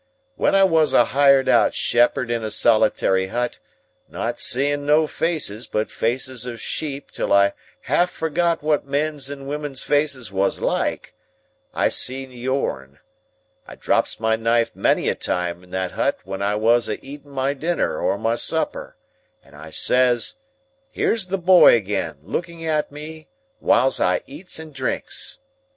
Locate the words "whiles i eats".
23.59-24.57